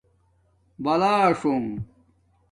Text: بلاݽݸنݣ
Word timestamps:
بلاݽݸنݣ 0.83 1.65